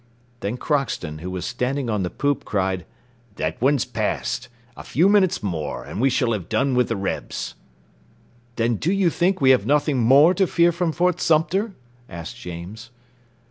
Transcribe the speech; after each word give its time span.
Then 0.39 0.57
Crockston, 0.57 1.19
who 1.19 1.29
was 1.29 1.45
standing 1.45 1.87
on 1.87 2.01
the 2.01 2.09
poop, 2.09 2.43
cried, 2.43 2.87
"That's 3.35 3.61
one 3.61 3.77
passed. 3.77 4.49
A 4.75 4.81
few 4.83 5.07
minutes 5.07 5.43
more, 5.43 5.83
and 5.83 6.01
we 6.01 6.09
shall 6.09 6.31
have 6.31 6.49
done 6.49 6.73
with 6.73 6.87
the 6.87 6.95
Rebs." 6.95 7.53
"Then 8.55 8.77
do 8.77 8.91
you 8.91 9.11
think 9.11 9.39
we 9.41 9.51
have 9.51 9.67
nothing 9.67 9.99
more 9.99 10.33
to 10.33 10.47
fear 10.47 10.71
from 10.71 10.91
Fort 10.91 11.19
Sumter?" 11.21 11.73
asked 12.09 12.35
James. 12.37 12.89